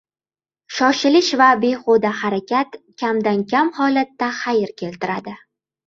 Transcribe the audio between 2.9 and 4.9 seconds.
kamdan-kam holatda xayr